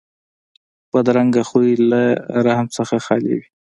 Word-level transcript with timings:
بدرنګه 0.91 1.43
خوی 1.49 1.71
له 1.89 2.03
رحم 2.45 2.67
نه 2.75 2.99
خالي 3.05 3.33
وي 3.37 3.45